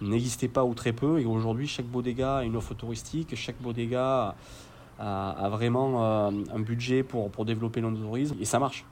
n'existait 0.00 0.48
pas 0.48 0.64
ou 0.64 0.74
très 0.74 0.92
peu. 0.92 1.20
Et 1.20 1.26
aujourd'hui, 1.26 1.68
chaque 1.68 1.86
bodega 1.86 2.38
a 2.38 2.44
une 2.44 2.56
offre 2.56 2.74
touristique, 2.74 3.36
chaque 3.36 3.60
bodega 3.62 4.34
a, 4.98 5.48
vraiment 5.50 6.04
euh, 6.04 6.30
un 6.52 6.60
budget 6.60 7.02
pour, 7.02 7.30
pour 7.30 7.44
développer 7.44 7.80
l'onotourisme 7.80 8.36
et 8.40 8.44
ça 8.44 8.58
marche. 8.58 8.84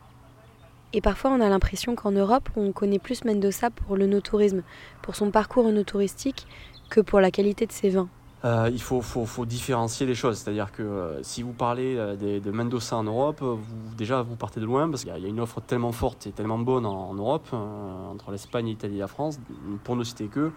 Et 0.94 1.00
parfois, 1.00 1.30
on 1.30 1.40
a 1.40 1.48
l'impression 1.48 1.94
qu'en 1.94 2.12
Europe, 2.12 2.50
on 2.56 2.72
connaît 2.72 2.98
plus 2.98 3.24
Mendoza 3.24 3.70
pour 3.70 3.96
le 3.96 4.06
no-tourisme, 4.06 4.62
pour 5.00 5.16
son 5.16 5.30
parcours 5.30 5.70
touristique, 5.84 6.46
que 6.90 7.00
pour 7.00 7.20
la 7.20 7.30
qualité 7.30 7.66
de 7.66 7.72
ses 7.72 7.90
vins. 7.90 8.08
Euh, 8.44 8.68
il 8.72 8.80
faut, 8.80 9.46
différencier 9.46 10.04
les 10.04 10.16
choses. 10.16 10.38
C'est-à-dire 10.38 10.72
que 10.72 10.82
euh, 10.82 11.22
si 11.22 11.42
vous 11.42 11.52
parlez 11.52 11.96
euh, 11.96 12.16
de, 12.16 12.50
Mendoza 12.50 12.96
en 12.96 13.04
Europe, 13.04 13.40
vous, 13.40 13.94
déjà 13.96 14.22
vous 14.22 14.34
partez 14.34 14.58
de 14.58 14.64
loin 14.64 14.90
parce 14.90 15.04
qu'il 15.04 15.16
y, 15.16 15.24
a 15.24 15.28
une 15.28 15.38
offre 15.38 15.60
tellement 15.60 15.92
forte 15.92 16.26
et 16.26 16.32
tellement 16.32 16.58
bonne 16.58 16.84
en, 16.84 17.14
Europe, 17.14 17.52
entre 17.52 18.32
l'Espagne, 18.32 18.66
l'Italie 18.66 18.96
et 18.96 19.00
la 19.00 19.06
France, 19.06 19.38
pour 19.84 19.94
ne 19.94 20.02
citer 20.02 20.26
que, 20.26 20.50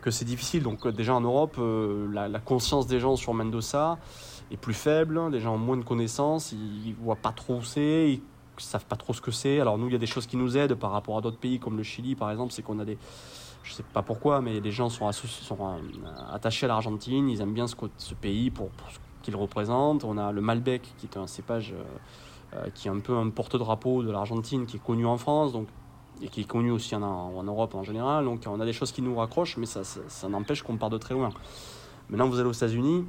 que 0.00 0.10
c'est 0.10 0.24
difficile. 0.24 0.62
Donc 0.62 0.86
déjà 0.88 1.14
en 1.14 1.20
Europe, 1.20 1.58
la, 2.12 2.28
conscience 2.38 2.86
des 2.86 3.00
gens 3.00 3.16
sur 3.16 3.34
Mendoza 3.34 3.98
est 4.52 4.56
plus 4.56 4.74
faible, 4.74 5.20
les 5.30 5.40
gens 5.40 5.54
ont 5.54 5.58
moins 5.58 5.76
de 5.76 5.84
connaissances, 5.84 6.52
ils 6.52 6.90
ne 6.90 7.04
voient 7.04 7.16
pas 7.16 7.32
trop 7.32 7.56
où 7.56 7.62
c'est, 7.62 8.20
ne 8.62 8.68
savent 8.68 8.86
pas 8.86 8.96
trop 8.96 9.12
ce 9.12 9.20
que 9.20 9.30
c'est. 9.30 9.60
Alors 9.60 9.78
nous, 9.78 9.86
il 9.86 9.92
y 9.92 9.96
a 9.96 9.98
des 9.98 10.06
choses 10.06 10.26
qui 10.26 10.36
nous 10.36 10.56
aident 10.56 10.74
par 10.74 10.92
rapport 10.92 11.18
à 11.18 11.20
d'autres 11.20 11.38
pays 11.38 11.58
comme 11.58 11.76
le 11.76 11.82
Chili 11.82 12.14
par 12.14 12.30
exemple, 12.30 12.52
c'est 12.52 12.62
qu'on 12.62 12.78
a 12.78 12.84
des 12.84 12.98
je 13.62 13.72
ne 13.72 13.76
sais 13.76 13.82
pas 13.82 14.02
pourquoi, 14.02 14.40
mais 14.40 14.60
les 14.60 14.72
gens 14.72 14.88
sont, 14.88 15.06
euh, 15.06 15.78
attachés 16.32 16.66
à 16.66 16.68
l'Argentine, 16.68 17.28
ils 17.28 17.40
aiment 17.40 17.52
bien 17.52 17.66
ce, 17.66 18.14
pays 18.14 18.50
pour, 18.50 18.70
ce 18.90 18.98
qu'il 19.22 19.36
représente. 19.36 20.04
On 20.04 20.18
a 20.18 20.32
le 20.32 20.40
Malbec, 20.40 20.82
qui 20.98 21.06
est 21.06 21.16
un 21.16 21.26
cépage 21.26 21.72
euh, 21.72 22.56
euh, 22.56 22.68
qui 22.74 22.88
est 22.88 22.90
un 22.90 22.98
peu 23.00 23.16
un 23.16 23.28
porte-drapeau 23.30 24.02
de 24.02 24.10
l'Argentine, 24.10 24.66
qui 24.66 24.78
est 24.78 24.84
connu 24.84 25.06
en 25.06 25.18
France, 25.18 25.52
donc, 25.52 25.68
et 26.22 26.28
qui 26.28 26.40
est 26.42 26.48
connu 26.48 26.70
aussi 26.70 26.96
en, 26.96 27.02
en, 27.02 27.42
Europe 27.42 27.74
en 27.74 27.82
général. 27.82 28.24
Donc 28.24 28.42
on 28.46 28.60
a 28.60 28.64
des 28.64 28.72
choses 28.72 28.92
qui 28.92 29.02
nous 29.02 29.14
raccrochent, 29.16 29.56
mais 29.56 29.66
ça, 29.66 29.84
ça, 29.84 30.28
n'empêche 30.28 30.62
qu'on 30.62 30.76
part 30.76 30.90
de 30.90 30.98
très 30.98 31.14
loin. 31.14 31.30
Maintenant, 32.08 32.28
vous 32.28 32.40
allez 32.40 32.48
aux 32.48 32.52
États-Unis, 32.52 33.04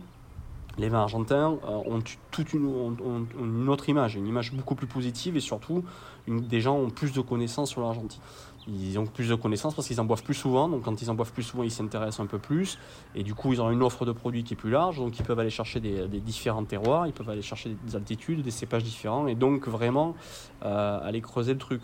les 0.78 0.90
vins 0.90 1.02
argentins 1.02 1.58
ont 1.68 2.02
toute 2.32 2.54
une, 2.54 2.96
une, 3.40 3.70
autre 3.70 3.90
image, 3.90 4.16
une 4.16 4.28
image 4.28 4.54
beaucoup 4.54 4.76
plus 4.76 4.88
positive 4.88 5.36
et 5.38 5.42
surtout, 5.42 5.84
des 6.28 6.62
gens 6.62 6.78
ont 6.78 6.90
plus 6.90 7.12
de 7.14 7.22
connaissances 7.22 7.70
sur 7.70 7.82
l'Argentine 7.82 8.22
ils 8.68 9.00
ont 9.00 9.06
plus 9.06 9.30
de 9.30 9.36
connaissances 9.36 9.74
parce 9.74 9.88
qu'ils 9.88 10.00
en 10.00 10.06
boivent 10.06 10.24
plus 10.24 10.34
souvent. 10.34 10.70
Donc 10.70 10.84
quand 10.84 11.02
ils 11.02 11.10
en 11.10 11.16
boivent 11.16 11.32
plus 11.32 11.44
souvent, 11.44 11.64
ils 11.64 11.72
s'intéressent 11.72 12.20
un 12.20 12.26
peu 12.26 12.38
plus. 12.38 12.78
Et 13.16 13.24
du 13.24 13.34
coup, 13.34 13.54
ils 13.54 13.62
ont 13.62 13.72
une 13.72 13.84
offre 13.84 14.06
de 14.06 14.12
produits 14.12 14.44
qui 14.44 14.54
est 14.54 14.58
plus 14.58 14.70
large. 14.70 14.98
Donc 14.98 15.18
ils 15.20 15.24
peuvent 15.24 15.40
aller 15.40 15.50
chercher 15.50 15.80
des, 15.80 16.08
différents 16.20 16.64
terroirs, 16.64 17.08
ils 17.08 17.14
peuvent 17.14 17.30
aller 17.30 17.42
chercher 17.42 17.76
des 17.84 17.96
altitudes, 17.96 18.42
des 18.42 18.52
cépages 18.52 18.84
différents. 18.84 19.28
Et 19.28 19.36
donc 19.36 19.68
vraiment 19.68 20.16
euh, 20.64 21.00
aller 21.04 21.22
creuser 21.22 21.54
le 21.54 21.60
truc. 21.60 21.82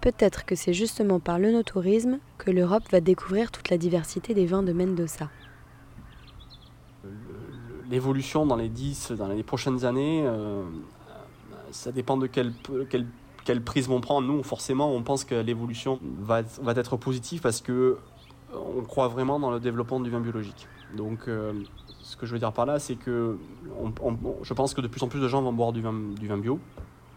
Peut-être 0.00 0.44
que 0.44 0.56
c'est 0.56 0.72
justement 0.72 1.20
par 1.20 1.38
le 1.38 1.52
no-tourisme 1.52 2.18
que 2.38 2.50
l'Europe 2.50 2.82
va 2.90 3.00
découvrir 3.00 3.52
toute 3.52 3.70
la 3.70 3.78
diversité 3.78 4.34
des 4.34 4.46
vins 4.46 4.64
de 4.64 4.72
Mendoza. 4.72 5.28
L'évolution 7.90 8.46
dans 8.46 8.56
les 8.56 8.68
10, 8.68 9.12
dans 9.12 9.28
les 9.28 9.42
prochaines 9.42 9.84
années, 9.84 10.22
euh, 10.24 10.62
ça 11.70 11.92
dépend 11.92 12.16
de 12.16 12.26
quel, 12.26 12.52
quel 12.88 13.06
quelle 13.44 13.62
prise 13.62 13.88
vont 13.88 14.00
prendre. 14.00 14.26
Nous, 14.26 14.42
forcément, 14.42 14.92
on 14.92 15.02
pense 15.02 15.24
que 15.24 15.34
l'évolution 15.34 15.98
va, 16.20 16.40
être 16.40 16.96
positive 16.96 17.40
parce 17.40 17.60
que 17.60 17.72
euh, 17.72 18.56
on 18.76 18.82
croit 18.82 19.08
vraiment 19.08 19.38
dans 19.38 19.50
le 19.50 19.60
développement 19.60 20.00
du 20.00 20.10
vin 20.10 20.20
biologique. 20.20 20.68
Donc, 20.96 21.28
euh, 21.28 21.52
ce 22.02 22.16
que 22.16 22.26
je 22.26 22.32
veux 22.32 22.38
dire 22.38 22.52
par 22.52 22.66
là, 22.66 22.78
c'est 22.78 22.96
que 22.96 23.38
je 24.42 24.54
pense 24.54 24.74
que 24.74 24.80
de 24.80 24.88
plus 24.88 25.02
en 25.02 25.08
plus 25.08 25.20
de 25.20 25.28
gens 25.28 25.42
vont 25.42 25.52
boire 25.52 25.72
du 25.72 25.80
vin, 25.80 25.92
bio. 26.38 26.58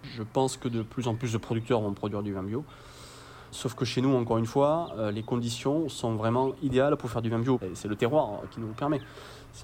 Je 0.04 0.24
pense 0.24 0.58
que 0.58 0.68
de 0.68 0.82
plus 0.82 1.08
en 1.08 1.16
plus 1.16 1.34
de 1.34 1.38
producteurs 1.38 1.82
vont 1.82 1.94
produire 1.94 2.24
du 2.24 2.34
vin 2.34 2.44
bio. 2.44 2.64
Sauf 3.52 3.74
que 3.74 3.86
chez 3.86 4.02
nous, 4.02 4.14
encore 4.14 4.38
une 4.38 4.46
fois, 4.46 4.92
euh, 4.98 5.12
les 5.12 5.24
conditions 5.24 5.88
sont 5.90 6.16
vraiment 6.16 6.54
idéales 6.62 6.98
pour 6.98 7.10
faire 7.10 7.22
du 7.22 7.30
vin 7.30 7.40
bio. 7.40 7.60
C'est 7.74 7.88
le 7.88 7.96
terroir 7.96 8.42
qui 8.52 8.60
nous 8.60 8.68
le 8.68 8.74
permet. 8.74 9.02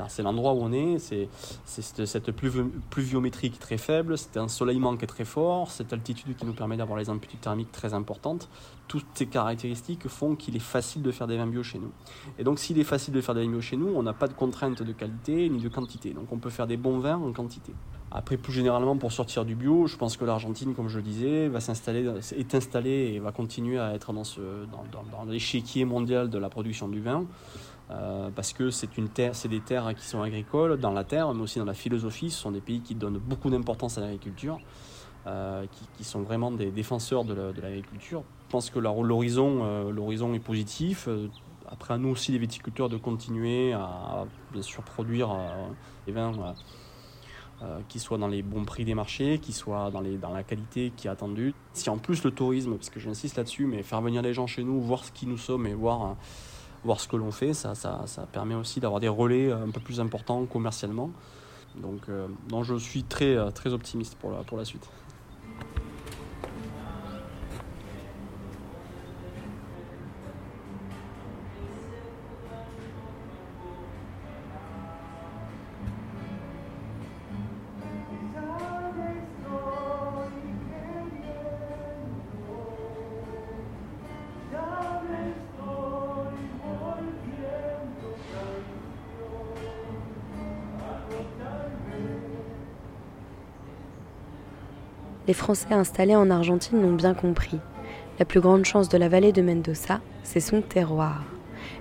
C'est 0.08 0.24
l'endroit 0.24 0.54
où 0.54 0.62
on 0.62 0.72
est, 0.72 1.00
c'est 1.00 1.28
cette 1.66 2.32
pluviométrie 2.32 3.50
qui 3.50 3.58
est 3.58 3.60
très 3.60 3.78
faible, 3.78 4.18
c'est 4.18 4.38
un 4.38 4.48
soleillement 4.48 4.96
qui 4.96 5.04
est 5.04 5.08
très 5.08 5.26
fort, 5.26 5.70
cette 5.70 5.92
altitude 5.92 6.36
qui 6.38 6.46
nous 6.46 6.54
permet 6.54 6.78
d'avoir 6.78 6.98
les 6.98 7.10
amplitudes 7.10 7.42
thermiques 7.42 7.72
très 7.72 7.94
importantes. 7.94 8.50
Toutes 8.88 9.06
ces 9.14 9.26
caractéristiques 9.26 10.08
font 10.08 10.36
qu'il 10.36 10.56
est 10.56 10.60
facile 10.60 11.02
de 11.02 11.12
faire 11.12 11.28
des 11.28 11.38
vins 11.38 11.48
bio 11.48 11.62
chez 11.64 11.80
nous. 11.80 11.92
Et 12.40 12.44
donc 12.44 12.60
s'il 12.60 12.80
est 12.80 12.86
facile 12.86 13.14
de 13.14 13.22
faire 13.22 13.36
des 13.36 13.44
vins 13.44 13.52
bio 13.52 13.62
chez 13.62 13.78
nous, 13.78 13.92
on 13.94 14.04
n'a 14.04 14.14
pas 14.14 14.28
de 14.28 14.34
contraintes 14.34 14.82
de 14.82 14.94
qualité 14.94 15.50
ni 15.50 15.60
de 15.60 15.70
quantité. 15.70 16.12
Donc 16.12 16.32
on 16.32 16.38
peut 16.38 16.50
faire 16.50 16.68
des 16.68 16.78
bons 16.78 17.00
vins 17.00 17.18
en 17.18 17.34
quantité. 17.34 17.74
Après, 18.14 18.36
plus 18.36 18.52
généralement, 18.52 18.98
pour 18.98 19.14
sortir 19.14 19.46
du 19.46 19.56
bio, 19.56 19.88
je 19.88 19.96
pense 19.96 20.18
que 20.18 20.26
l'Argentine, 20.26 20.76
comme 20.76 20.90
je 20.90 20.98
le 20.98 21.04
disais, 21.04 21.48
va 21.48 21.62
s'installer, 21.62 22.12
est 22.36 22.56
installée 22.56 23.14
et 23.14 23.20
va 23.20 23.32
continuer 23.32 23.80
à 23.80 23.94
être 23.94 24.12
dans, 24.12 24.24
dans, 24.24 24.84
dans, 24.92 25.04
dans 25.10 25.24
l'échiquier 25.32 25.86
mondial 25.86 26.30
de 26.30 26.38
la 26.38 26.50
production 26.50 26.90
du 26.90 27.00
vin. 27.00 27.26
Euh, 27.92 28.30
parce 28.34 28.54
que 28.54 28.70
c'est 28.70 28.98
une 28.98 29.10
terre, 29.10 29.36
c'est 29.36 29.50
des 29.50 29.60
terres 29.60 29.94
qui 29.96 30.06
sont 30.06 30.22
agricoles 30.22 30.80
dans 30.80 30.92
la 30.92 31.04
terre, 31.04 31.34
mais 31.34 31.42
aussi 31.42 31.60
dans 31.60 31.66
la 31.66 31.74
philosophie. 31.74 32.32
Ce 32.32 32.40
sont 32.40 32.52
des 32.52 32.62
pays 32.62 32.82
qui 32.82 32.96
donnent 32.96 33.18
beaucoup 33.18 33.50
d'importance 33.50 33.98
à 33.98 34.02
l'agriculture, 34.02 34.60
euh, 35.28 35.66
qui, 35.98 36.04
sont 36.04 36.22
vraiment 36.22 36.52
des 36.52 36.72
défenseurs 36.72 37.26
de, 37.26 37.34
l'agriculture. 37.62 38.24
Je 38.48 38.52
pense 38.52 38.70
que 38.70 38.80
l'horizon, 38.80 39.62
euh, 39.64 39.92
l'horizon 39.92 40.34
est 40.34 40.40
positif. 40.40 41.10
Après, 41.70 41.94
à 41.94 41.98
nous 41.98 42.10
aussi, 42.10 42.32
les 42.32 42.38
viticulteurs, 42.38 42.90
de 42.90 42.98
continuer 42.98 43.74
à, 43.74 44.26
bien 44.52 44.62
sûr 44.62 44.84
produire 44.84 45.36
des 46.06 46.12
vins 46.12 46.34
qui 47.88 48.00
soit 48.00 48.18
dans 48.18 48.28
les 48.28 48.42
bons 48.42 48.66
prix 48.66 48.86
des 48.86 48.96
marchés, 48.96 49.38
qui 49.38 49.54
soit 49.54 49.92
dans, 49.92 50.02
les, 50.02 50.18
dans 50.18 50.34
la 50.34 50.42
qualité 50.42 50.92
qui 50.98 51.08
est 51.08 51.12
attendue. 51.12 51.54
Si 51.74 51.90
en 51.92 51.98
plus 52.00 52.24
le 52.24 52.32
tourisme, 52.32 52.76
parce 52.76 52.90
que 52.90 53.00
j'insiste 53.00 53.38
là-dessus, 53.38 53.68
mais 53.68 53.84
faire 53.84 54.02
venir 54.02 54.24
les 54.24 54.34
gens 54.34 54.48
chez 54.48 54.64
nous, 54.64 54.82
voir 54.82 55.06
ce 55.06 55.12
qui 55.12 55.28
nous 55.28 55.38
sommes 55.38 55.68
et 55.68 55.74
voir, 55.76 56.18
voir 56.84 57.00
ce 57.00 57.08
que 57.08 57.16
l'on 57.16 57.32
fait, 57.32 57.54
ça, 57.54 57.76
ça, 57.76 58.04
ça 58.06 58.26
permet 58.32 58.56
aussi 58.56 58.80
d'avoir 58.80 59.00
des 59.00 59.08
relais 59.08 59.52
un 59.52 59.70
peu 59.70 59.80
plus 59.80 60.00
importants 60.00 60.46
commercialement. 60.46 61.12
Donc, 61.76 62.02
donc 62.50 62.66
je 62.66 62.76
suis 62.76 63.04
très, 63.04 63.38
très 63.54 63.72
optimiste 63.72 64.16
pour 64.16 64.32
la, 64.32 64.40
pour 64.40 64.58
la 64.58 64.66
suite. 64.66 64.88
Les 95.32 95.36
Français 95.36 95.74
installés 95.74 96.18
en 96.18 96.30
Argentine 96.30 96.82
l'ont 96.82 96.92
bien 96.92 97.14
compris. 97.14 97.58
La 98.20 98.26
plus 98.26 98.42
grande 98.42 98.66
chance 98.66 98.90
de 98.90 98.98
la 98.98 99.08
vallée 99.08 99.32
de 99.32 99.42
Mendoza, 99.42 100.02
c'est 100.24 100.42
son 100.42 100.62
terroir. 100.62 101.24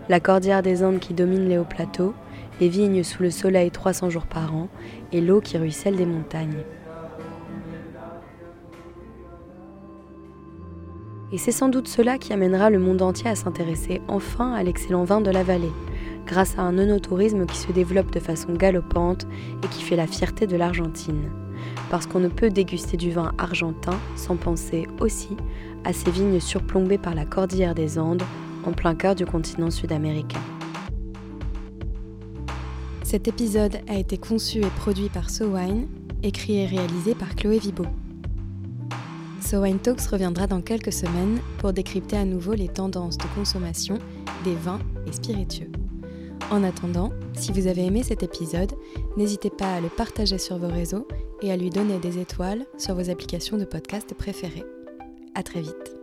La 0.08 0.20
cordillère 0.20 0.62
des 0.62 0.84
Andes 0.84 1.00
qui 1.00 1.14
domine 1.14 1.48
les 1.48 1.58
hauts 1.58 1.64
plateaux, 1.64 2.14
les 2.60 2.68
vignes 2.68 3.02
sous 3.02 3.24
le 3.24 3.30
soleil 3.32 3.72
300 3.72 4.08
jours 4.08 4.26
par 4.26 4.54
an 4.54 4.68
et 5.10 5.20
l'eau 5.20 5.40
qui 5.40 5.58
ruisselle 5.58 5.96
des 5.96 6.06
montagnes. 6.06 6.62
Et 11.32 11.38
c'est 11.38 11.50
sans 11.50 11.70
doute 11.70 11.88
cela 11.88 12.18
qui 12.18 12.32
amènera 12.32 12.70
le 12.70 12.78
monde 12.78 13.02
entier 13.02 13.30
à 13.30 13.34
s'intéresser 13.34 14.00
enfin 14.06 14.52
à 14.52 14.62
l'excellent 14.62 15.02
vin 15.02 15.20
de 15.20 15.30
la 15.32 15.42
vallée, 15.42 15.72
grâce 16.24 16.56
à 16.56 16.62
un 16.62 16.78
onotourisme 16.78 17.46
qui 17.46 17.56
se 17.56 17.72
développe 17.72 18.12
de 18.12 18.20
façon 18.20 18.52
galopante 18.52 19.26
et 19.64 19.66
qui 19.66 19.82
fait 19.82 19.96
la 19.96 20.06
fierté 20.06 20.46
de 20.46 20.56
l'Argentine 20.56 21.28
parce 21.90 22.06
qu'on 22.06 22.20
ne 22.20 22.28
peut 22.28 22.50
déguster 22.50 22.96
du 22.96 23.10
vin 23.10 23.32
argentin 23.38 23.98
sans 24.16 24.36
penser 24.36 24.86
aussi 25.00 25.36
à 25.84 25.92
ces 25.92 26.10
vignes 26.10 26.40
surplombées 26.40 26.98
par 26.98 27.14
la 27.14 27.24
cordillère 27.24 27.74
des 27.74 27.98
Andes 27.98 28.22
en 28.64 28.72
plein 28.72 28.94
cœur 28.94 29.14
du 29.14 29.24
continent 29.24 29.70
sud-américain. 29.70 30.40
Cet 33.02 33.26
épisode 33.26 33.80
a 33.88 33.96
été 33.96 34.18
conçu 34.18 34.58
et 34.58 34.70
produit 34.78 35.08
par 35.08 35.30
SoWine, 35.30 35.88
écrit 36.22 36.58
et 36.58 36.66
réalisé 36.66 37.14
par 37.14 37.34
Chloé 37.34 37.58
Vibo. 37.58 37.84
SoWine 39.40 39.80
Talks 39.80 40.02
reviendra 40.02 40.46
dans 40.46 40.60
quelques 40.60 40.92
semaines 40.92 41.40
pour 41.58 41.72
décrypter 41.72 42.16
à 42.16 42.24
nouveau 42.24 42.52
les 42.52 42.68
tendances 42.68 43.18
de 43.18 43.24
consommation 43.34 43.98
des 44.44 44.54
vins 44.54 44.78
et 45.08 45.12
spiritueux. 45.12 45.72
En 46.50 46.62
attendant, 46.62 47.10
si 47.32 47.52
vous 47.52 47.66
avez 47.66 47.84
aimé 47.84 48.02
cet 48.04 48.22
épisode, 48.22 48.72
n'hésitez 49.16 49.50
pas 49.50 49.74
à 49.74 49.80
le 49.80 49.88
partager 49.88 50.38
sur 50.38 50.58
vos 50.58 50.68
réseaux 50.68 51.06
et 51.42 51.52
à 51.52 51.56
lui 51.56 51.70
donner 51.70 51.98
des 51.98 52.18
étoiles 52.18 52.66
sur 52.78 52.94
vos 52.94 53.10
applications 53.10 53.58
de 53.58 53.64
podcast 53.64 54.14
préférées. 54.14 54.64
À 55.34 55.42
très 55.42 55.60
vite. 55.60 55.99